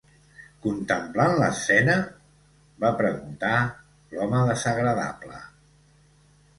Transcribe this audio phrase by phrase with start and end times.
[0.61, 1.99] "Contemplant l'escena?"
[2.81, 3.55] -va preguntar
[4.17, 5.43] l'home desagradable.